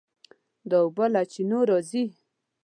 دا 0.69 0.77
اوبه 0.85 1.05
له 1.13 1.21
چینو 1.31 1.59
راځي. 1.69 2.05